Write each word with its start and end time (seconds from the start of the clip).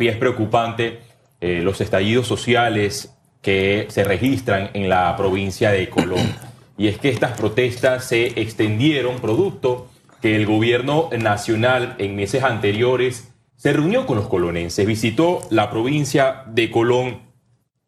es 0.00 0.16
preocupante 0.16 1.02
eh, 1.40 1.60
los 1.62 1.80
estallidos 1.80 2.26
sociales 2.26 3.14
que 3.42 3.86
se 3.90 4.02
registran 4.02 4.70
en 4.74 4.88
la 4.88 5.16
provincia 5.16 5.70
de 5.70 5.88
Colón. 5.88 6.34
Y 6.76 6.88
es 6.88 6.98
que 6.98 7.08
estas 7.08 7.38
protestas 7.38 8.04
se 8.04 8.40
extendieron 8.40 9.20
producto 9.20 9.86
que 10.20 10.34
el 10.34 10.44
gobierno 10.44 11.08
nacional 11.16 11.94
en 11.98 12.16
meses 12.16 12.42
anteriores 12.42 13.32
se 13.54 13.72
reunió 13.72 14.06
con 14.06 14.16
los 14.16 14.26
colonenses, 14.26 14.84
visitó 14.84 15.46
la 15.50 15.70
provincia 15.70 16.42
de 16.48 16.72
Colón 16.72 17.20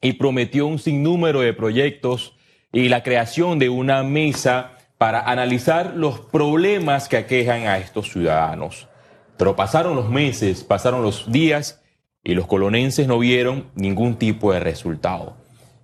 y 0.01 0.13
prometió 0.13 0.69
un 0.69 0.79
sinnúmero 0.79 1.41
de 1.41 1.53
proyectos 1.53 2.37
y 2.71 2.89
la 2.89 3.03
creación 3.03 3.59
de 3.59 3.71
una 3.71 4.05
mesa 4.05 4.79
para 4.99 5.29
analizar 5.29 5.95
los 5.97 6.21
problemas 6.21 7.09
que 7.09 7.17
aquejan 7.17 7.67
a 7.67 7.79
estos 7.79 8.13
ciudadanos. 8.13 8.87
Pero 9.37 9.57
pasaron 9.57 9.97
los 9.97 10.09
meses, 10.09 10.63
pasaron 10.63 11.03
los 11.03 11.33
días 11.33 11.83
y 12.27 12.35
los 12.35 12.49
colonenses 12.49 13.07
no 13.07 13.21
vieron 13.21 13.67
ningún 13.77 14.17
tipo 14.17 14.53
de 14.53 14.59
resultado. 14.59 15.37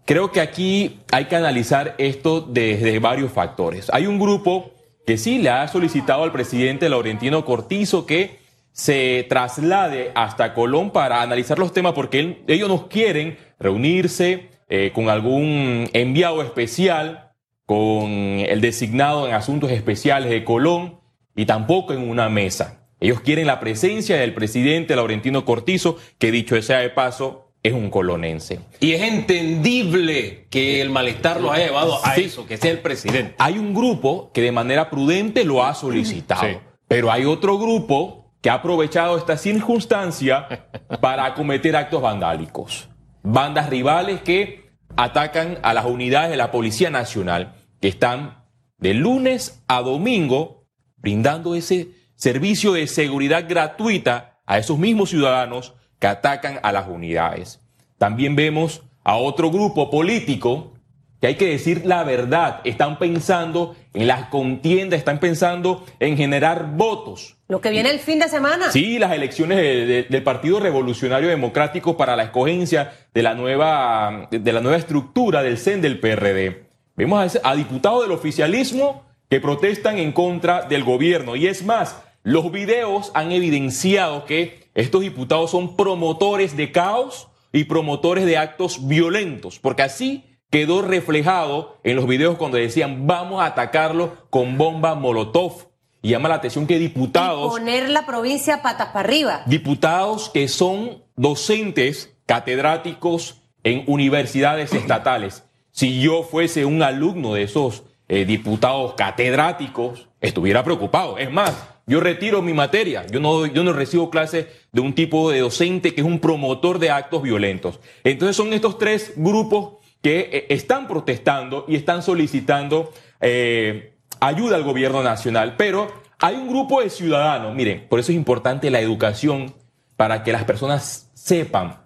Creo 0.04 0.32
que 0.32 0.40
aquí 0.40 0.98
hay 1.12 1.26
que 1.26 1.36
analizar 1.36 1.94
esto 1.98 2.40
desde 2.40 2.98
varios 2.98 3.30
factores. 3.30 3.88
Hay 3.92 4.06
un 4.08 4.18
grupo 4.18 4.72
que 5.06 5.18
sí 5.18 5.38
le 5.38 5.50
ha 5.50 5.68
solicitado 5.68 6.24
al 6.24 6.32
presidente 6.32 6.88
Laurentino 6.88 7.44
Cortizo 7.44 8.06
que 8.06 8.40
se 8.72 9.24
traslade 9.28 10.10
hasta 10.16 10.52
Colón 10.52 10.90
para 10.90 11.22
analizar 11.22 11.60
los 11.60 11.72
temas 11.72 11.92
porque 11.92 12.42
ellos 12.48 12.68
no 12.68 12.88
quieren 12.88 13.38
reunirse 13.60 14.48
eh, 14.68 14.90
con 14.92 15.08
algún 15.08 15.88
enviado 15.92 16.42
especial, 16.42 17.30
con 17.66 18.10
el 18.10 18.60
designado 18.60 19.28
en 19.28 19.34
asuntos 19.34 19.70
especiales 19.70 20.28
de 20.28 20.42
Colón 20.42 20.98
y 21.36 21.46
tampoco 21.46 21.92
en 21.92 22.10
una 22.10 22.28
mesa. 22.28 22.81
Ellos 23.02 23.20
quieren 23.20 23.48
la 23.48 23.58
presencia 23.58 24.16
del 24.16 24.32
presidente 24.32 24.94
Laurentino 24.94 25.44
Cortizo, 25.44 25.98
que 26.18 26.30
dicho 26.30 26.60
sea 26.62 26.78
de 26.78 26.88
paso, 26.88 27.50
es 27.64 27.72
un 27.72 27.90
colonense. 27.90 28.60
Y 28.78 28.92
es 28.92 29.02
entendible 29.02 30.46
que 30.50 30.80
el 30.80 30.88
malestar 30.90 31.40
lo 31.40 31.50
haya 31.50 31.66
llevado 31.66 31.98
a 32.04 32.14
eso, 32.14 32.46
que 32.46 32.58
sea 32.58 32.70
el 32.70 32.78
presidente. 32.78 33.34
Hay 33.38 33.58
un 33.58 33.74
grupo 33.74 34.30
que 34.32 34.40
de 34.40 34.52
manera 34.52 34.88
prudente 34.88 35.44
lo 35.44 35.64
ha 35.64 35.74
solicitado, 35.74 36.60
pero 36.86 37.10
hay 37.10 37.24
otro 37.24 37.58
grupo 37.58 38.30
que 38.40 38.50
ha 38.50 38.54
aprovechado 38.54 39.18
esta 39.18 39.36
circunstancia 39.36 40.68
para 41.00 41.34
cometer 41.34 41.74
actos 41.74 42.02
vandálicos. 42.02 42.88
Bandas 43.24 43.68
rivales 43.68 44.20
que 44.22 44.70
atacan 44.94 45.58
a 45.64 45.74
las 45.74 45.86
unidades 45.86 46.30
de 46.30 46.36
la 46.36 46.52
Policía 46.52 46.90
Nacional, 46.90 47.56
que 47.80 47.88
están 47.88 48.44
de 48.78 48.94
lunes 48.94 49.60
a 49.66 49.82
domingo 49.82 50.68
brindando 50.98 51.56
ese 51.56 51.88
servicio 52.22 52.74
de 52.74 52.86
seguridad 52.86 53.46
gratuita 53.48 54.38
a 54.46 54.56
esos 54.58 54.78
mismos 54.78 55.10
ciudadanos 55.10 55.74
que 55.98 56.06
atacan 56.06 56.60
a 56.62 56.70
las 56.70 56.86
unidades. 56.86 57.58
También 57.98 58.36
vemos 58.36 58.84
a 59.02 59.16
otro 59.16 59.50
grupo 59.50 59.90
político 59.90 60.74
que 61.20 61.26
hay 61.26 61.34
que 61.34 61.48
decir 61.48 61.84
la 61.84 62.04
verdad, 62.04 62.60
están 62.62 63.00
pensando 63.00 63.74
en 63.92 64.06
las 64.06 64.28
contiendas, 64.28 65.00
están 65.00 65.18
pensando 65.18 65.84
en 65.98 66.16
generar 66.16 66.76
votos. 66.76 67.38
Lo 67.48 67.60
que 67.60 67.70
viene 67.70 67.90
el 67.90 67.98
fin 67.98 68.20
de 68.20 68.28
semana. 68.28 68.70
Sí, 68.70 69.00
las 69.00 69.10
elecciones 69.10 70.08
del 70.08 70.22
Partido 70.22 70.60
Revolucionario 70.60 71.28
Democrático 71.28 71.96
para 71.96 72.14
la 72.14 72.22
escogencia 72.22 72.92
de 73.12 73.22
la 73.24 73.34
nueva, 73.34 74.28
de 74.30 74.52
la 74.52 74.60
nueva 74.60 74.78
estructura 74.78 75.42
del 75.42 75.58
CEN 75.58 75.80
del 75.80 75.98
PRD. 75.98 76.68
Vemos 76.94 77.36
a, 77.42 77.50
a 77.50 77.56
diputados 77.56 78.02
del 78.02 78.12
oficialismo 78.12 79.02
que 79.28 79.40
protestan 79.40 79.98
en 79.98 80.12
contra 80.12 80.62
del 80.62 80.84
gobierno. 80.84 81.34
Y 81.34 81.48
es 81.48 81.64
más, 81.64 81.96
los 82.22 82.52
videos 82.52 83.10
han 83.14 83.32
evidenciado 83.32 84.24
que 84.24 84.70
estos 84.74 85.00
diputados 85.00 85.50
son 85.50 85.76
promotores 85.76 86.56
de 86.56 86.72
caos 86.72 87.28
y 87.52 87.64
promotores 87.64 88.24
de 88.24 88.38
actos 88.38 88.86
violentos, 88.86 89.58
porque 89.58 89.82
así 89.82 90.24
quedó 90.50 90.82
reflejado 90.82 91.78
en 91.82 91.96
los 91.96 92.06
videos 92.06 92.36
cuando 92.36 92.58
decían 92.58 93.06
vamos 93.06 93.42
a 93.42 93.46
atacarlo 93.46 94.16
con 94.30 94.58
bomba 94.58 94.94
Molotov. 94.94 95.70
Y 96.04 96.10
llama 96.10 96.28
la 96.28 96.34
atención 96.36 96.66
que 96.66 96.80
diputados... 96.80 97.52
Y 97.54 97.60
poner 97.60 97.88
la 97.88 98.04
provincia 98.06 98.60
patas 98.60 98.88
para 98.88 99.00
arriba. 99.00 99.42
Diputados 99.46 100.30
que 100.30 100.48
son 100.48 101.04
docentes, 101.14 102.16
catedráticos 102.26 103.40
en 103.62 103.84
universidades 103.86 104.72
estatales. 104.72 105.44
Si 105.70 106.00
yo 106.00 106.24
fuese 106.24 106.64
un 106.64 106.82
alumno 106.82 107.34
de 107.34 107.44
esos 107.44 107.84
eh, 108.08 108.24
diputados 108.24 108.94
catedráticos, 108.94 110.08
estuviera 110.20 110.64
preocupado. 110.64 111.18
Es 111.18 111.30
más, 111.30 111.54
yo 111.86 112.00
retiro 112.00 112.42
mi 112.42 112.52
materia. 112.52 113.06
Yo 113.06 113.20
no, 113.20 113.46
yo 113.46 113.64
no 113.64 113.72
recibo 113.72 114.10
clases 114.10 114.46
de 114.72 114.80
un 114.80 114.94
tipo 114.94 115.30
de 115.30 115.40
docente 115.40 115.94
que 115.94 116.00
es 116.00 116.06
un 116.06 116.20
promotor 116.20 116.78
de 116.78 116.90
actos 116.90 117.22
violentos. 117.22 117.80
Entonces 118.04 118.36
son 118.36 118.52
estos 118.52 118.78
tres 118.78 119.12
grupos 119.16 119.74
que 120.00 120.30
eh, 120.32 120.46
están 120.50 120.86
protestando 120.88 121.64
y 121.68 121.76
están 121.76 122.02
solicitando 122.02 122.92
eh, 123.20 123.94
ayuda 124.20 124.56
al 124.56 124.64
gobierno 124.64 125.02
nacional. 125.02 125.56
Pero 125.56 125.92
hay 126.18 126.36
un 126.36 126.48
grupo 126.48 126.80
de 126.80 126.90
ciudadanos, 126.90 127.54
miren, 127.54 127.88
por 127.88 127.98
eso 127.98 128.12
es 128.12 128.16
importante 128.16 128.70
la 128.70 128.80
educación 128.80 129.54
para 129.96 130.22
que 130.22 130.32
las 130.32 130.44
personas 130.44 131.10
sepan 131.14 131.82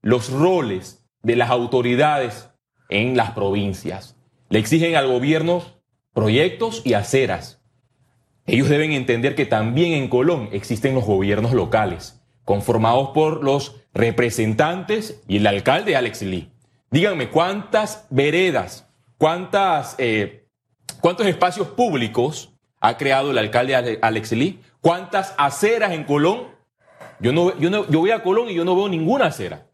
los 0.00 0.30
roles 0.30 1.04
de 1.22 1.36
las 1.36 1.50
autoridades 1.50 2.50
en 2.88 3.16
las 3.16 3.32
provincias. 3.32 4.16
Le 4.48 4.58
exigen 4.58 4.94
al 4.94 5.08
gobierno 5.08 5.62
proyectos 6.12 6.82
y 6.84 6.92
aceras 6.92 7.63
ellos 8.46 8.68
deben 8.68 8.92
entender 8.92 9.34
que 9.34 9.46
también 9.46 9.92
en 9.92 10.08
Colón 10.08 10.50
existen 10.52 10.94
los 10.94 11.04
gobiernos 11.04 11.52
locales, 11.52 12.20
conformados 12.44 13.10
por 13.10 13.42
los 13.42 13.76
representantes 13.94 15.22
y 15.26 15.38
el 15.38 15.46
alcalde 15.46 15.96
Alex 15.96 16.22
Lee. 16.22 16.50
Díganme, 16.90 17.30
¿cuántas 17.30 18.06
veredas, 18.10 18.86
cuántas, 19.16 19.94
eh, 19.98 20.46
cuántos 21.00 21.26
espacios 21.26 21.68
públicos 21.68 22.52
ha 22.80 22.98
creado 22.98 23.30
el 23.30 23.38
alcalde 23.38 23.98
Alex 24.02 24.32
Lee? 24.32 24.60
¿Cuántas 24.82 25.34
aceras 25.38 25.92
en 25.92 26.04
Colón? 26.04 26.48
Yo, 27.20 27.32
no, 27.32 27.58
yo, 27.58 27.70
no, 27.70 27.88
yo 27.88 28.00
voy 28.00 28.10
a 28.10 28.22
Colón 28.22 28.50
y 28.50 28.54
yo 28.54 28.66
no 28.66 28.76
veo 28.76 28.88
ninguna 28.88 29.26
acera. 29.26 29.66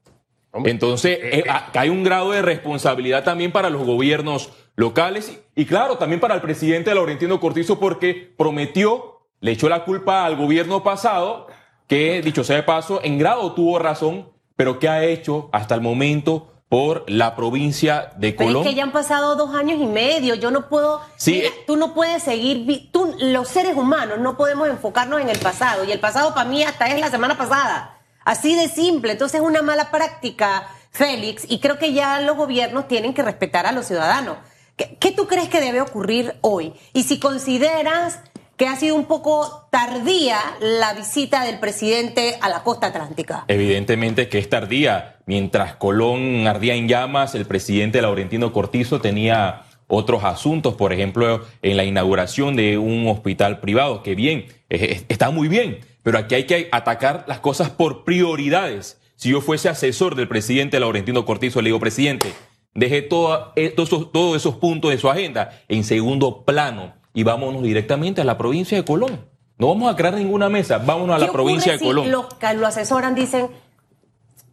Entonces, 0.53 1.19
eh, 1.23 1.45
eh, 1.47 1.51
hay 1.75 1.89
un 1.89 2.03
grado 2.03 2.33
de 2.33 2.43
responsabilidad 2.43 3.25
también 3.25 3.53
para 3.53 3.71
los 3.71 3.85
gobiernos 3.85 4.51
locales 4.75 5.41
y, 5.55 5.67
claro, 5.67 5.99
también 5.99 6.21
para 6.21 6.35
el 6.35 6.41
presidente 6.41 6.95
Laurentino 6.95 7.39
Cortizo 7.39 7.79
porque 7.79 8.33
prometió, 8.37 9.21
le 9.41 9.53
echó 9.53 9.69
la 9.69 9.85
culpa 9.85 10.25
al 10.25 10.37
gobierno 10.37 10.83
pasado, 10.83 11.47
que, 11.87 12.21
dicho 12.23 12.45
sea 12.45 12.57
de 12.57 12.63
paso, 12.63 13.01
en 13.03 13.19
grado 13.19 13.53
tuvo 13.53 13.79
razón, 13.79 14.29
pero 14.57 14.79
¿qué 14.79 14.89
ha 14.89 15.05
hecho 15.05 15.49
hasta 15.53 15.75
el 15.75 15.81
momento 15.81 16.51
por 16.71 17.05
la 17.09 17.35
provincia 17.35 18.13
de 18.17 18.37
Colón. 18.37 18.53
Pero 18.53 18.61
es 18.61 18.69
que 18.69 18.75
ya 18.77 18.85
han 18.85 18.93
pasado 18.93 19.35
dos 19.35 19.53
años 19.57 19.81
y 19.81 19.87
medio. 19.87 20.37
Yo 20.37 20.53
no 20.53 20.69
puedo. 20.69 21.01
Sí. 21.17 21.41
Eh, 21.41 21.53
tú 21.67 21.77
no 21.77 21.95
puedes 21.95 22.23
seguir. 22.23 22.91
Tú, 22.93 23.13
los 23.19 23.49
seres 23.49 23.77
humanos 23.77 24.21
no 24.21 24.37
podemos 24.37 24.69
enfocarnos 24.69 25.21
en 25.21 25.29
el 25.29 25.39
pasado. 25.41 25.83
Y 25.83 25.91
el 25.91 25.99
pasado 25.99 26.33
para 26.33 26.49
mí 26.49 26.63
hasta 26.63 26.87
es 26.87 27.01
la 27.01 27.11
semana 27.11 27.37
pasada. 27.37 28.00
Así 28.31 28.55
de 28.55 28.69
simple. 28.69 29.11
Entonces 29.11 29.41
es 29.41 29.45
una 29.45 29.61
mala 29.61 29.91
práctica, 29.91 30.69
Félix, 30.93 31.45
y 31.49 31.59
creo 31.59 31.81
que 31.81 31.93
ya 31.93 32.21
los 32.21 32.37
gobiernos 32.37 32.87
tienen 32.87 33.13
que 33.13 33.25
respetar 33.25 33.67
a 33.67 33.73
los 33.73 33.87
ciudadanos. 33.87 34.37
¿Qué, 34.77 35.11
tú 35.11 35.27
crees 35.27 35.49
que 35.49 35.61
debe 35.61 35.81
ocurrir 35.81 36.37
hoy? 36.41 36.73
Y 36.93 37.03
si 37.03 37.19
consideras 37.19 38.21
que 38.57 38.69
ha 38.69 38.77
sido 38.77 38.95
un 38.95 39.07
poco 39.07 39.67
tardía 39.73 40.39
la 40.61 40.95
visita 40.95 41.43
del 41.43 41.59
presidente 41.59 42.39
a 42.41 42.49
la 42.49 42.63
costa 42.63 42.87
atlántica. 42.87 43.47
Evidentemente 43.49 44.29
que 44.29 44.39
es 44.39 44.49
tardía. 44.49 45.17
Mientras 45.27 45.75
Colón 45.75 46.47
ardía 46.47 46.77
en 46.77 46.87
llamas, 46.87 47.35
el 47.35 47.47
presidente 47.47 48.01
Laurentino 48.01 48.53
Cortizo 48.53 49.01
tenía 49.01 49.63
otros 49.89 50.23
asuntos, 50.23 50.75
por 50.75 50.93
ejemplo, 50.93 51.45
en 51.63 51.77
la 51.77 51.83
inauguración 51.83 52.55
de 52.55 52.79
un 52.79 53.09
hospital 53.09 53.59
privado, 53.59 54.05
que 54.05 54.15
bien, 54.15 54.47
está 54.69 55.31
muy 55.31 55.49
bien, 55.49 55.81
pero 56.03 56.19
aquí 56.19 56.35
hay 56.35 56.47
que 56.47 56.69
atacar 56.73 57.25
las 57.29 57.41
cosas 57.41 57.71
por 57.71 58.05
prioridades. 58.05 59.01
Si 59.17 59.31
yo 59.31 59.41
fuese 59.41 59.69
asesor 59.69 60.15
del 60.15 60.29
presidente 60.29 60.81
Laurentino 60.81 61.25
Cortizo, 61.25 61.61
le 61.61 61.69
digo, 61.69 61.81
presidente, 61.81 62.33
deje 62.75 62.99
eh, 63.57 63.73
todos 63.77 64.37
esos, 64.37 64.55
puntos 64.57 64.91
de 64.91 64.99
su 64.99 65.11
agenda 65.11 65.51
en 65.69 65.85
segundo 65.85 66.45
plano 66.45 66.95
y 67.13 67.23
vámonos 67.23 67.63
directamente 67.63 68.21
a 68.21 68.25
la 68.25 68.39
provincia 68.39 68.79
de 68.79 68.85
Colón. 68.85 69.29
No 69.59 69.69
vamos 69.69 69.93
a 69.93 69.97
crear 69.97 70.15
ninguna 70.15 70.49
mesa, 70.49 70.79
vámonos 70.79 71.17
a 71.17 71.19
la 71.19 71.31
provincia 71.31 71.73
de 71.73 71.79
Colón. 71.79 72.11
Los 72.11 72.33
que 72.35 72.55
lo 72.55 72.67
asesoran 72.67 73.15
dicen, 73.15 73.49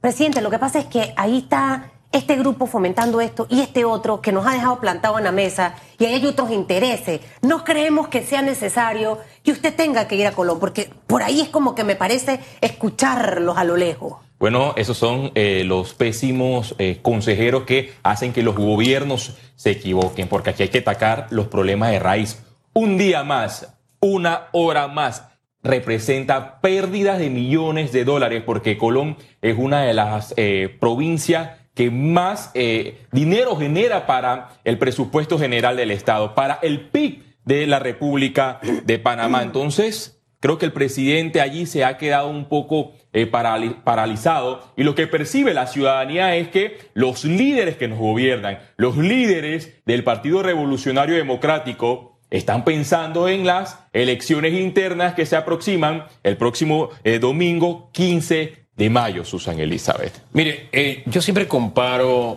presidente, 0.02 0.42
lo 0.42 0.50
que 0.50 0.60
pasa 0.60 0.80
es 0.80 0.86
que 0.86 1.14
ahí 1.16 1.38
está 1.38 1.92
este 2.12 2.36
grupo 2.36 2.68
fomentando 2.68 3.22
esto 3.22 3.48
y 3.50 3.62
este 3.62 3.86
otro 3.86 4.22
que 4.22 4.32
nos 4.32 4.46
ha 4.48 4.54
dejado 4.54 4.80
plantado 4.80 5.18
en 5.18 5.26
la 5.26 5.32
mesa 5.32 5.76
y 6.00 6.06
hay 6.06 6.26
otros 6.26 6.52
intereses. 6.52 7.22
No 7.42 7.64
creemos 7.64 8.08
que 8.08 8.24
sea 8.24 8.42
necesario 8.42 9.20
que 9.44 9.52
usted 9.52 9.76
tenga 9.76 10.08
que 10.08 10.16
ir 10.16 10.28
a 10.28 10.32
Colón, 10.32 10.60
porque 10.60 10.90
por 11.08 11.24
ahí 11.24 11.42
es 11.42 11.50
como 11.50 11.76
que 11.76 11.84
me 11.84 11.96
parece 11.96 12.40
escucharlos 12.62 13.58
a 13.58 13.64
lo 13.64 13.78
lejos. 13.78 14.16
Bueno, 14.40 14.74
esos 14.78 14.98
son 14.98 15.32
eh, 15.34 15.64
los 15.66 15.94
pésimos 15.94 16.76
eh, 16.78 17.00
consejeros 17.02 17.64
que 17.64 17.94
hacen 18.04 18.34
que 18.34 18.44
los 18.44 18.56
gobiernos 18.56 19.36
se 19.56 19.72
equivoquen, 19.72 20.28
porque 20.28 20.52
aquí 20.52 20.64
hay 20.64 20.70
que 20.70 20.80
atacar 20.80 21.28
los 21.32 21.48
problemas 21.48 21.90
de 21.92 22.00
raíz. 22.00 22.44
Un 22.74 22.98
día 22.98 23.24
más, 23.24 23.74
una 24.00 24.48
hora 24.52 24.88
más, 24.88 25.24
representa 25.64 26.62
pérdidas 26.62 27.20
de 27.20 27.30
millones 27.30 27.92
de 27.92 28.06
dólares 28.06 28.44
porque 28.46 28.78
Colón 28.78 29.18
es 29.42 29.58
una 29.58 29.82
de 29.82 29.94
las 29.94 30.34
eh, 30.38 30.76
provincias 30.80 31.57
que 31.78 31.92
más 31.92 32.50
eh, 32.56 33.06
dinero 33.12 33.56
genera 33.56 34.08
para 34.08 34.50
el 34.64 34.80
presupuesto 34.80 35.38
general 35.38 35.78
del 35.78 35.92
Estado, 35.92 36.34
para 36.34 36.58
el 36.64 36.90
PIB 36.90 37.22
de 37.46 37.68
la 37.68 37.78
República 37.78 38.60
de 38.84 38.98
Panamá. 38.98 39.44
Entonces, 39.44 40.20
creo 40.40 40.58
que 40.58 40.66
el 40.66 40.74
presidente 40.74 41.40
allí 41.40 41.68
se 41.68 41.86
ha 41.86 42.00
quedado 42.00 42.30
un 42.30 42.50
poco 42.50 42.94
eh, 43.14 43.28
paralizado 43.28 44.74
y 44.76 44.82
lo 44.82 44.96
que 44.96 45.06
percibe 45.06 45.54
la 45.54 45.68
ciudadanía 45.68 46.36
es 46.36 46.48
que 46.48 46.80
los 46.96 47.26
líderes 47.26 47.78
que 47.78 47.88
nos 47.88 48.00
gobiernan, 48.00 48.58
los 48.78 48.98
líderes 48.98 49.80
del 49.86 50.04
Partido 50.04 50.42
Revolucionario 50.42 51.16
Democrático, 51.16 52.18
están 52.32 52.66
pensando 52.66 53.30
en 53.30 53.46
las 53.46 53.86
elecciones 53.94 54.54
internas 54.54 55.14
que 55.14 55.28
se 55.28 55.36
aproximan 55.36 56.06
el 56.24 56.38
próximo 56.38 56.90
eh, 57.04 57.20
domingo 57.20 57.92
15 57.94 58.67
de 58.78 58.90
mayo, 58.90 59.26
Susan 59.26 59.60
Elizabeth. 59.60 60.14
Mire, 60.34 60.70
eh, 60.72 61.04
yo 61.08 61.22
siempre 61.22 61.48
comparo 61.48 62.36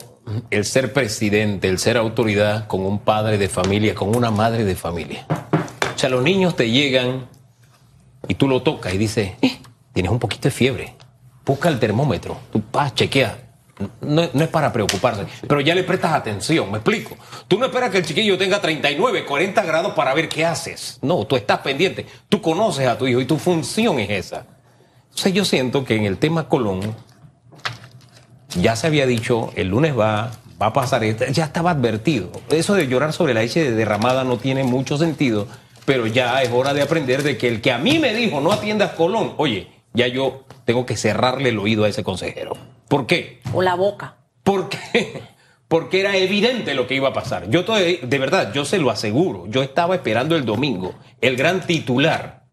el 0.50 0.64
ser 0.64 0.92
presidente, 0.92 1.68
el 1.68 1.78
ser 1.78 1.96
autoridad 1.96 2.66
con 2.66 2.80
un 2.84 3.00
padre 3.00 3.36
de 3.36 3.48
familia, 3.48 3.94
con 3.94 4.16
una 4.16 4.30
madre 4.30 4.64
de 4.64 4.74
familia. 4.74 5.26
O 5.94 5.98
sea, 5.98 6.08
los 6.08 6.22
niños 6.22 6.56
te 6.56 6.70
llegan 6.70 7.28
y 8.26 8.34
tú 8.34 8.48
lo 8.48 8.62
tocas 8.62 8.94
y 8.94 8.98
dices, 8.98 9.32
eh, 9.42 9.58
tienes 9.92 10.10
un 10.10 10.18
poquito 10.18 10.44
de 10.44 10.50
fiebre. 10.50 10.94
Busca 11.44 11.68
el 11.68 11.78
termómetro, 11.78 12.38
tú 12.50 12.62
vas, 12.72 12.94
chequea. 12.94 13.46
No, 14.02 14.28
no, 14.34 14.44
es 14.44 14.48
para 14.48 14.70
preocuparse, 14.72 15.24
pero 15.48 15.62
ya 15.62 15.74
le 15.74 15.82
prestas 15.84 16.12
atención, 16.12 16.70
me 16.70 16.78
explico. 16.78 17.16
Tú 17.48 17.58
no 17.58 17.64
esperas 17.64 17.90
que 17.90 17.98
el 17.98 18.04
chiquillo 18.04 18.36
tenga 18.36 18.60
39, 18.60 19.24
40 19.24 19.62
grados 19.62 19.94
para 19.94 20.12
ver 20.12 20.28
qué 20.28 20.44
haces. 20.44 20.98
No, 21.00 21.26
tú 21.26 21.34
estás 21.34 21.60
pendiente, 21.60 22.06
tú 22.28 22.42
conoces 22.42 22.86
a 22.86 22.98
tu 22.98 23.06
hijo 23.06 23.20
y 23.20 23.24
tu 23.24 23.38
función 23.38 23.98
es 23.98 24.10
esa. 24.10 24.46
Entonces 25.20 25.36
yo 25.36 25.44
siento 25.44 25.84
que 25.84 25.96
en 25.96 26.06
el 26.06 26.16
tema 26.16 26.48
Colón 26.48 26.96
ya 28.58 28.74
se 28.74 28.86
había 28.86 29.04
dicho, 29.04 29.52
el 29.54 29.68
lunes 29.68 29.92
va, 29.94 30.30
va 30.60 30.68
a 30.68 30.72
pasar 30.72 31.04
esto, 31.04 31.26
ya 31.26 31.44
estaba 31.44 31.72
advertido. 31.72 32.32
Eso 32.48 32.72
de 32.72 32.88
llorar 32.88 33.12
sobre 33.12 33.34
la 33.34 33.42
leche 33.42 33.70
derramada 33.70 34.24
no 34.24 34.38
tiene 34.38 34.64
mucho 34.64 34.96
sentido, 34.96 35.46
pero 35.84 36.06
ya 36.06 36.40
es 36.42 36.50
hora 36.50 36.72
de 36.72 36.80
aprender 36.80 37.22
de 37.22 37.36
que 37.36 37.48
el 37.48 37.60
que 37.60 37.70
a 37.70 37.76
mí 37.76 37.98
me 37.98 38.14
dijo 38.14 38.40
no 38.40 38.50
atiendas 38.50 38.92
Colón, 38.92 39.34
oye, 39.36 39.68
ya 39.92 40.06
yo 40.06 40.46
tengo 40.64 40.86
que 40.86 40.96
cerrarle 40.96 41.50
el 41.50 41.58
oído 41.58 41.84
a 41.84 41.90
ese 41.90 42.02
consejero. 42.02 42.56
¿Por 42.88 43.06
qué? 43.06 43.42
O 43.52 43.60
la 43.60 43.74
boca. 43.74 44.16
¿Por 44.42 44.70
qué? 44.70 45.22
Porque 45.68 46.00
era 46.00 46.16
evidente 46.16 46.72
lo 46.72 46.86
que 46.86 46.94
iba 46.94 47.10
a 47.10 47.12
pasar. 47.12 47.50
Yo 47.50 47.62
de 47.62 48.18
verdad, 48.18 48.54
yo 48.54 48.64
se 48.64 48.78
lo 48.78 48.88
aseguro. 48.88 49.46
Yo 49.48 49.62
estaba 49.62 49.96
esperando 49.96 50.34
el 50.34 50.46
domingo 50.46 50.94
el 51.20 51.36
gran 51.36 51.66
titular 51.66 52.46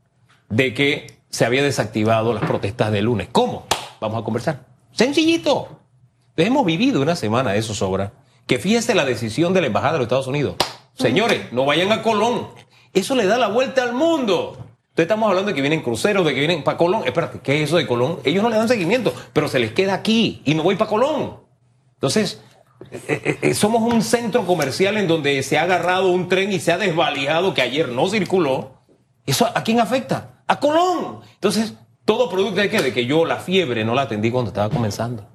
de 0.50 0.74
que 0.74 1.17
se 1.38 1.46
había 1.46 1.62
desactivado 1.62 2.34
las 2.34 2.44
protestas 2.46 2.92
de 2.92 3.04
lunes. 3.04 3.28
¿Cómo? 3.32 3.68
Vamos 4.02 4.20
a 4.20 4.24
conversar. 4.24 4.66
Sencillito. 4.92 5.68
Hemos 6.36 6.66
vivido 6.66 7.00
una 7.00 7.16
semana, 7.16 7.56
eso 7.56 7.76
sobra. 7.76 8.12
Que 8.48 8.58
fíjese 8.58 8.96
la 8.96 9.06
decisión 9.06 9.54
de 9.54 9.62
la 9.62 9.68
Embajada 9.68 9.94
de 9.94 10.00
los 10.00 10.06
Estados 10.06 10.26
Unidos. 10.26 10.56
Señores, 10.96 11.54
no 11.54 11.64
vayan 11.64 11.92
a 11.92 12.02
Colón. 12.02 12.48
Eso 12.92 13.14
le 13.14 13.28
da 13.28 13.38
la 13.38 13.50
vuelta 13.50 13.84
al 13.84 13.94
mundo. 13.94 14.54
Entonces 14.58 15.04
estamos 15.04 15.30
hablando 15.30 15.50
de 15.50 15.54
que 15.54 15.62
vienen 15.62 15.84
cruceros, 15.84 16.26
de 16.26 16.34
que 16.34 16.40
vienen 16.40 16.64
para 16.64 16.76
Colón. 16.76 17.04
Espérate, 17.06 17.40
¿qué 17.42 17.58
es 17.58 17.70
eso 17.70 17.78
de 17.78 17.86
Colón? 17.86 18.18
Ellos 18.24 18.42
no 18.42 18.50
le 18.50 18.56
dan 18.56 18.68
seguimiento, 18.68 19.14
pero 19.32 19.48
se 19.48 19.60
les 19.60 19.74
queda 19.74 19.94
aquí 19.94 20.42
y 20.44 20.56
no 20.56 20.64
voy 20.64 20.76
para 20.76 20.90
Colón. 20.90 21.42
Entonces, 21.94 22.42
eh, 22.90 23.00
eh, 23.08 23.38
eh, 23.44 23.54
somos 23.54 23.84
un 23.84 24.02
centro 24.02 24.44
comercial 24.48 24.98
en 24.98 25.08
donde 25.08 25.44
se 25.44 25.60
ha 25.60 25.62
agarrado 25.62 26.10
un 26.10 26.30
tren 26.30 26.52
y 26.52 26.60
se 26.60 26.72
ha 26.72 26.80
desvalijado 26.80 27.54
que 27.54 27.62
ayer 27.62 27.90
no 27.90 28.10
circuló. 28.10 28.82
¿Eso 29.28 29.46
a 29.46 29.64
quién 29.64 29.80
afecta? 29.80 30.37
A 30.48 30.60
Colón. 30.60 31.20
Entonces, 31.34 31.74
todo 32.06 32.30
producto 32.30 32.62
de 32.62 32.70
que, 32.70 32.82
de 32.82 32.94
que 32.94 33.06
yo 33.06 33.26
la 33.26 33.38
fiebre 33.38 33.84
no 33.84 33.94
la 33.94 34.04
atendí 34.04 34.32
cuando 34.32 34.50
estaba 34.50 34.70
comenzando. 34.70 35.26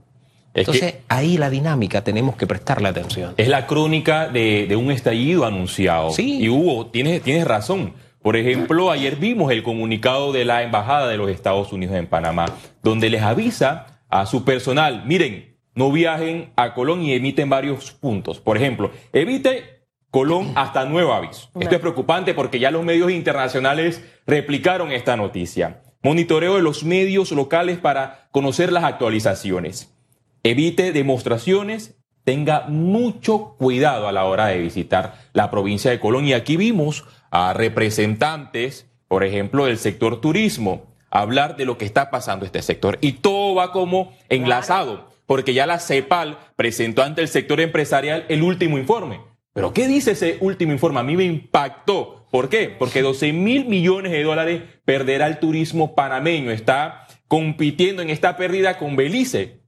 Entonces, 0.55 0.97
ahí 1.09 1.39
la 1.39 1.49
dinámica 1.49 2.05
tenemos 2.05 2.37
que 2.37 2.47
prestarle 2.47 2.89
atención. 2.89 3.35
Es 3.37 3.49
la 3.49 3.67
crónica 3.67 4.29
de, 4.29 4.75
un 4.77 4.91
estallido 4.91 5.47
anunciado. 5.47 6.11
Sí. 6.11 6.43
Y 6.43 6.49
hubo, 6.49 6.87
tienes, 6.87 7.23
tienes 7.23 7.47
razón. 7.47 7.95
Por 8.21 8.37
ejemplo, 8.37 8.91
ayer 8.91 9.17
vimos 9.17 9.51
el 9.51 9.63
comunicado 9.63 10.33
de 10.33 10.45
la 10.45 10.63
Embajada 10.63 11.09
de 11.09 11.17
los 11.17 11.31
Estados 11.31 11.73
Unidos 11.73 11.97
en 11.97 12.07
Panamá, 12.07 12.47
donde 12.83 13.11
les 13.11 13.23
avisa 13.23 14.01
a 14.09 14.27
su 14.27 14.45
personal, 14.45 15.05
miren, 15.07 15.57
no 15.75 15.91
viajen 15.91 16.51
a 16.57 16.75
Colón 16.75 17.03
y 17.03 17.15
emiten 17.15 17.49
varios 17.49 17.93
puntos. 17.93 18.39
Por 18.39 18.59
ejemplo, 18.59 18.93
evite 19.13 19.72
Colón 20.13 20.53
hasta 20.57 20.85
nuevo 20.85 21.15
aviso. 21.15 21.49
Esto 21.59 21.75
es 21.75 21.81
preocupante 21.81 22.35
porque 22.35 22.59
ya 22.59 22.71
los 22.71 22.85
medios 22.85 23.11
internacionales 23.11 24.05
replicaron 24.27 24.93
esta 24.93 25.17
noticia. 25.17 25.81
Monitoreo 26.03 26.57
de 26.57 26.63
los 26.63 26.85
medios 26.85 27.33
locales 27.33 27.79
para 27.79 28.29
conocer 28.31 28.73
las 28.73 28.85
actualizaciones. 28.85 29.97
Evite 30.43 30.93
demostraciones, 30.93 31.97
tenga 32.25 32.67
mucho 32.69 33.57
cuidado 33.57 34.07
a 34.07 34.13
la 34.13 34.27
hora 34.27 34.49
de 34.49 34.59
visitar 34.59 35.15
la 35.33 35.51
provincia 35.51 35.91
de 35.91 35.99
Colón. 35.99 36.27
Y 36.27 36.35
aquí 36.35 36.59
vimos 36.59 37.07
a 37.31 37.55
representantes, 37.55 38.91
por 39.09 39.25
ejemplo, 39.25 39.65
del 39.65 39.79
sector 39.79 40.21
turismo, 40.21 40.93
hablar 41.11 41.57
de 41.57 41.65
lo 41.65 41.79
que 41.79 41.87
está 41.87 42.11
pasando 42.11 42.45
este 42.45 42.61
sector. 42.61 42.99
Y 43.01 43.13
todo 43.13 43.55
va 43.55 43.73
como 43.73 44.13
enlazado, 44.29 45.09
porque 45.25 45.55
ya 45.55 45.67
la 45.67 45.79
CEPAL 45.79 46.37
presentó 46.55 47.03
ante 47.03 47.23
el 47.23 47.29
sector 47.29 47.63
empresarial 47.63 48.27
el 48.29 48.43
último 48.43 48.77
informe 48.77 49.32
pero 49.53 49.75
¿qué 49.75 49.87
dice 49.87 50.13
ese 50.13 50.39
último 50.41 50.73
informe? 50.73 51.01
A 51.01 51.03
mí 51.03 51.17
me 51.17 51.25
impactó. 51.25 52.27
¿Por 52.31 52.49
qué? 52.49 52.75
Porque 52.79 53.03
12 53.03 53.33
mil 53.33 53.67
millones 53.67 54.13
de 54.13 54.23
dólares 54.23 54.63
perderá 54.85 55.27
el 55.27 55.39
turismo 55.39 55.95
panameño. 55.95 56.51
Está 56.51 57.07
compitiendo 57.29 58.01
en 58.01 58.09
esta 58.09 58.37
pérdida 58.37 58.79
con 58.79 58.97
Belice 58.97 59.61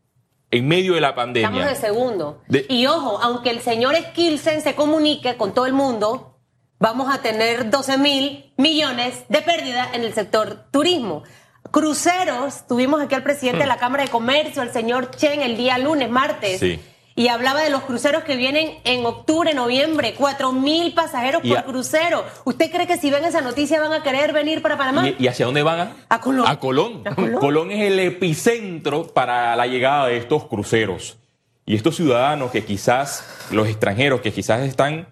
en 0.50 0.66
medio 0.66 0.94
de 0.94 1.02
la 1.02 1.14
pandemia. 1.14 1.48
Estamos 1.48 1.68
de 1.68 1.86
segundo. 1.86 2.42
Y 2.68 2.86
ojo, 2.86 3.18
aunque 3.20 3.50
el 3.50 3.60
señor 3.60 3.94
Skilsen 3.96 4.62
se 4.62 4.74
comunique 4.74 5.36
con 5.36 5.52
todo 5.52 5.66
el 5.66 5.74
mundo, 5.74 6.38
vamos 6.78 7.14
a 7.14 7.20
tener 7.20 7.68
12 7.68 7.98
mil 7.98 8.54
millones 8.56 9.24
de 9.28 9.42
pérdida 9.42 9.90
en 9.92 10.02
el 10.02 10.14
sector 10.14 10.66
turismo. 10.70 11.24
Cruceros, 11.70 12.66
tuvimos 12.66 13.02
aquí 13.02 13.14
al 13.14 13.22
presidente 13.22 13.62
de 13.62 13.66
la 13.66 13.78
Cámara 13.78 14.04
de 14.04 14.10
Comercio, 14.10 14.62
el 14.62 14.70
señor 14.70 15.10
Chen, 15.10 15.42
el 15.42 15.56
día 15.58 15.76
lunes, 15.76 16.08
martes. 16.08 16.60
Sí 16.60 16.80
y 17.16 17.28
hablaba 17.28 17.62
de 17.62 17.70
los 17.70 17.82
cruceros 17.82 18.24
que 18.24 18.36
vienen 18.36 18.78
en 18.84 19.06
octubre, 19.06 19.54
noviembre, 19.54 20.14
cuatro 20.16 20.52
mil 20.52 20.94
pasajeros 20.94 21.42
por 21.42 21.64
crucero. 21.64 22.24
¿Usted 22.44 22.70
cree 22.70 22.86
que 22.86 22.96
si 22.96 23.10
ven 23.10 23.24
esa 23.24 23.40
noticia 23.40 23.80
van 23.80 23.92
a 23.92 24.02
querer 24.02 24.32
venir 24.32 24.62
para 24.62 24.76
Panamá? 24.76 25.08
¿Y, 25.18 25.28
hacia 25.28 25.46
dónde 25.46 25.62
van? 25.62 25.92
A, 26.08 26.20
Colón. 26.20 26.46
A 26.48 26.58
Colón. 26.58 27.04
Colón. 27.40 27.70
es 27.70 27.82
el 27.82 28.00
epicentro 28.00 29.06
para 29.06 29.54
la 29.54 29.66
llegada 29.66 30.08
de 30.08 30.16
estos 30.16 30.44
cruceros. 30.44 31.18
Y 31.66 31.76
estos 31.76 31.96
ciudadanos 31.96 32.50
que 32.50 32.64
quizás, 32.64 33.24
los 33.50 33.68
extranjeros 33.68 34.20
que 34.20 34.32
quizás 34.32 34.60
están 34.62 35.08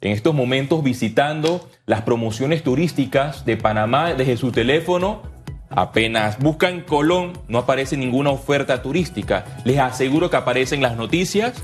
en 0.00 0.12
estos 0.12 0.34
momentos 0.34 0.82
visitando 0.82 1.68
las 1.86 2.02
promociones 2.02 2.64
turísticas 2.64 3.44
de 3.44 3.56
Panamá 3.56 4.14
desde 4.14 4.36
su 4.36 4.50
teléfono, 4.50 5.22
Apenas 5.74 6.38
buscan 6.38 6.82
Colón, 6.82 7.32
no 7.48 7.58
aparece 7.58 7.96
ninguna 7.96 8.30
oferta 8.30 8.82
turística. 8.82 9.44
Les 9.64 9.78
aseguro 9.78 10.30
que 10.30 10.36
aparecen 10.36 10.82
las 10.82 10.96
noticias 10.96 11.54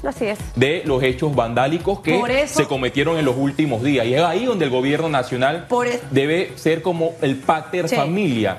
de 0.56 0.82
los 0.84 1.02
hechos 1.02 1.34
vandálicos 1.34 2.00
que 2.00 2.46
se 2.46 2.66
cometieron 2.66 3.18
en 3.18 3.24
los 3.24 3.36
últimos 3.36 3.82
días. 3.82 4.06
Y 4.06 4.14
es 4.14 4.22
ahí 4.22 4.44
donde 4.44 4.64
el 4.64 4.70
gobierno 4.70 5.08
nacional 5.08 5.66
debe 6.10 6.52
ser 6.56 6.82
como 6.82 7.12
el 7.20 7.36
pater 7.36 7.88
familia 7.88 8.58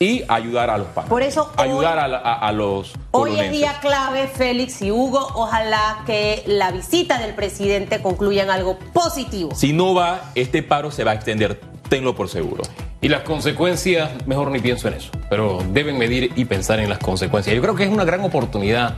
y 0.00 0.24
ayudar 0.28 0.70
a 0.70 0.78
los 0.78 0.88
padres. 0.88 1.10
Por 1.10 1.22
eso 1.22 1.52
ayudar 1.56 1.98
a, 1.98 2.52
los 2.52 2.94
Hoy 3.10 3.38
es 3.38 3.52
día 3.52 3.78
clave, 3.80 4.26
Félix 4.26 4.80
y 4.82 4.90
Hugo. 4.90 5.20
Ojalá 5.34 6.02
que 6.06 6.42
la 6.46 6.72
visita 6.72 7.18
del 7.18 7.34
presidente 7.34 8.00
concluya 8.00 8.42
en 8.42 8.50
algo 8.50 8.78
positivo. 8.94 9.54
Si 9.54 9.72
no 9.72 9.94
va, 9.94 10.32
este 10.34 10.62
paro 10.62 10.90
se 10.90 11.04
va 11.04 11.12
a 11.12 11.14
extender. 11.14 11.60
Tenlo 11.88 12.16
por 12.16 12.28
seguro. 12.28 12.62
Y 13.02 13.08
las 13.08 13.22
consecuencias, 13.22 14.10
mejor 14.26 14.50
ni 14.50 14.58
pienso 14.58 14.88
en 14.88 14.94
eso, 14.94 15.10
pero 15.30 15.64
deben 15.72 15.96
medir 15.96 16.32
y 16.36 16.44
pensar 16.44 16.80
en 16.80 16.90
las 16.90 16.98
consecuencias. 16.98 17.56
Yo 17.56 17.62
creo 17.62 17.74
que 17.74 17.84
es 17.84 17.90
una 17.90 18.04
gran 18.04 18.20
oportunidad 18.20 18.96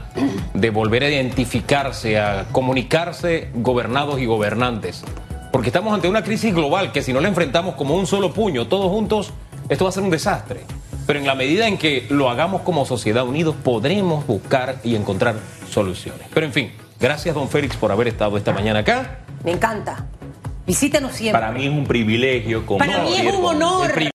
de 0.53 0.69
volver 0.71 1.03
a 1.03 1.09
identificarse, 1.09 2.19
a 2.19 2.45
comunicarse 2.51 3.49
gobernados 3.53 4.19
y 4.19 4.25
gobernantes, 4.25 5.05
porque 5.53 5.69
estamos 5.69 5.93
ante 5.93 6.09
una 6.09 6.21
crisis 6.21 6.53
global 6.53 6.91
que 6.91 7.01
si 7.01 7.13
no 7.13 7.21
la 7.21 7.29
enfrentamos 7.29 7.75
como 7.75 7.95
un 7.95 8.05
solo 8.05 8.33
puño, 8.33 8.67
todos 8.67 8.91
juntos, 8.91 9.31
esto 9.69 9.85
va 9.85 9.89
a 9.89 9.93
ser 9.93 10.03
un 10.03 10.09
desastre. 10.09 10.61
Pero 11.07 11.19
en 11.19 11.25
la 11.25 11.35
medida 11.35 11.67
en 11.67 11.77
que 11.77 12.05
lo 12.09 12.29
hagamos 12.29 12.61
como 12.61 12.85
sociedad 12.85 13.25
unidos, 13.25 13.55
podremos 13.63 14.27
buscar 14.27 14.77
y 14.83 14.95
encontrar 14.95 15.35
soluciones. 15.69 16.27
Pero 16.33 16.45
en 16.45 16.51
fin, 16.51 16.71
gracias 16.99 17.35
don 17.35 17.47
Félix 17.47 17.77
por 17.77 17.91
haber 17.91 18.09
estado 18.09 18.37
esta 18.37 18.51
mañana 18.51 18.79
acá. 18.79 19.19
Me 19.43 19.51
encanta. 19.51 20.05
Visítenos 20.65 21.13
siempre. 21.13 21.39
Para 21.39 21.51
mí 21.51 21.65
es 21.65 21.71
un 21.71 21.83
privilegio. 21.85 22.65
Para 22.77 23.03
mí 23.03 23.17
es 23.17 23.33
un 23.33 23.45
honor. 23.45 23.91